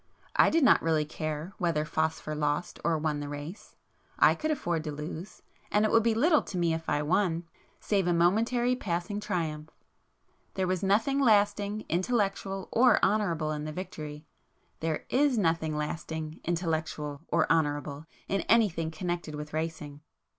I 0.35 0.49
did 0.49 0.63
not 0.63 0.81
really 0.81 1.05
care 1.05 1.53
whether 1.59 1.85
'Phosphor' 1.85 2.33
lost 2.33 2.79
or 2.83 2.97
won 2.97 3.19
the 3.19 3.29
race. 3.29 3.75
I 4.17 4.33
could 4.33 4.49
afford 4.49 4.83
to 4.85 4.91
lose; 4.91 5.43
and 5.69 5.85
it 5.85 5.91
would 5.91 6.01
be 6.01 6.15
little 6.15 6.41
to 6.41 6.57
me 6.57 6.73
if 6.73 6.89
I 6.89 7.03
won, 7.03 7.43
save 7.79 8.07
a 8.07 8.11
momentary 8.11 8.75
passing 8.75 9.19
triumph. 9.19 9.69
There 10.55 10.65
was 10.65 10.81
nothing 10.81 11.19
lasting, 11.19 11.85
intellectual 11.87 12.67
or 12.71 12.97
honourable 13.05 13.51
in 13.51 13.65
the 13.65 13.71
victory,—there 13.71 15.05
is 15.11 15.37
nothing 15.37 15.75
lasting, 15.77 16.39
intellectual 16.45 17.21
or 17.27 17.45
honourable 17.51 18.07
in 18.27 18.41
anything 18.49 18.89
connected 18.89 19.35
with 19.35 19.53
racing. 19.53 20.01